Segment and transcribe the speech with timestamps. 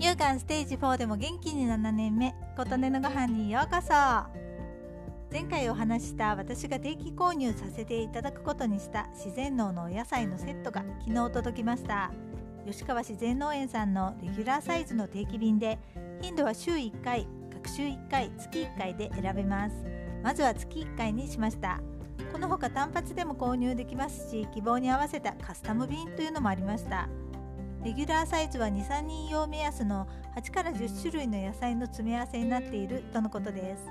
[0.00, 3.92] 乳がんステージ4でも元気に7年目琴音のご飯にようこそ。
[5.32, 12.12] 前回お話した私が定期購入させていただくことにした自然農のお野菜のセットが昨日届きました。
[12.64, 15.80] 吉川自然農園さんのレギュラーサイズの定期便で
[16.22, 19.74] 頻度は週1回各週1回月1回で選べます。
[20.22, 21.80] まずは月1回にしました。
[22.30, 27.08] この他単発でも購入できますし希望に合わせたカスタム便というのもありました。
[27.84, 33.84] レギュラーサイズは23人用目安の8から10種類の野菜の詰め合わせになっているとのことです。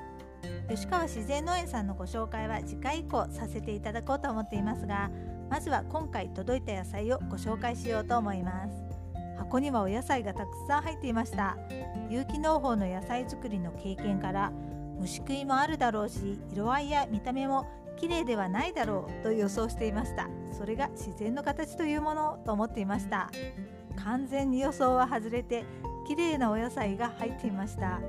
[0.69, 5.09] 吉川自然農園さんのご紹介は次回以降させていただこうと思っていますが
[5.49, 8.75] まずは今回届いた野菜をご紹介しようと思います。
[9.37, 11.57] 箱にはお野菜がたくさん入っていました。
[12.09, 14.51] 有機農法の野菜作りの経験から
[14.99, 17.65] 虫食いもあるだろうし色合いや見た目も
[17.97, 20.29] 綺麗ではないだろうと予想していました。
[20.57, 23.29] それが自然の形というものと思っていました。
[23.95, 25.65] 完全に予想は外れて
[26.07, 27.99] 綺麗なお野菜が入っていました。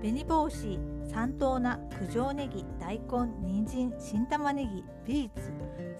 [0.00, 5.52] 紅帽子三等菜九条ネギ大根人参新玉ねぎビーツ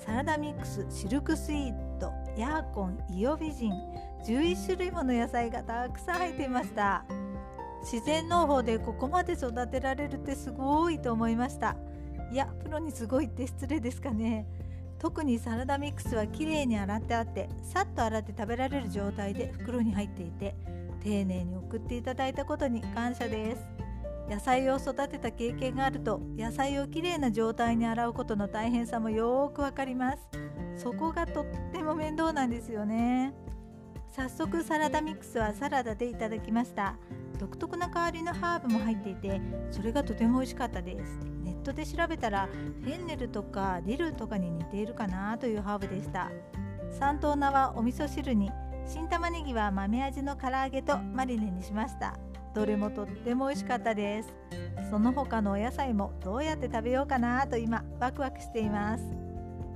[0.05, 3.73] サラダミックスシルクスイートヤーコンイオビジン
[4.27, 7.05] 11種類もの野菜がたくさん入っていました。
[7.83, 11.77] 自然農法でここまで育てられるってすごいと思いました。
[12.33, 14.47] いやプロにすごいって失礼ですかね。
[14.99, 20.55] 特にサラダミックスはきれいに洗ってあってさっと洗って食べられる状態で袋に入っていて
[21.03, 23.63] 丁寧に送っていただいたことに感謝です。
[24.31, 30.19] 野菜を育てた経験があると野菜をきれいな状態に洗うことの大変さもよーくわかります。
[30.79, 33.35] そこがとっても面倒なんですよね。
[34.09, 36.97] 早速サラダミックスはサラダでいただきました。
[37.39, 41.19] 独特な香りのハーブも入っていてそれがとても美味しかったです。
[41.63, 42.49] ットで調べたら
[42.83, 46.31] フェンネルとかディルとかに似ているかなというハーブでした。
[46.91, 48.51] 三等菜はお味噌汁に
[48.87, 52.19] 新玉ねぎは豆味の唐揚げとマリネにしました。
[52.55, 54.35] どれもとっても美味しかったです。
[54.91, 59.05] その他のお野菜もどうやって食べようかなと今ワクワクしています。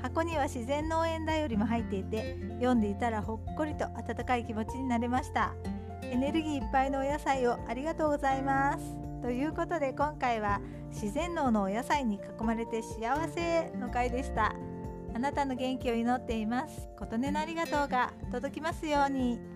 [0.03, 5.55] 箱には自然農園だよりも入っていて読んでいたらほっこりと温かい気持ちになれました。
[6.03, 9.06] エネルギーいっぱいのお野菜をありがとうございます。
[9.27, 10.61] ということで今回は
[10.93, 14.55] 自然農のお野菜に囲まれて幸せの回でした。
[15.17, 16.89] あなたの元気を祈っています。
[16.97, 19.56] 琴音のありがとうが届きますように。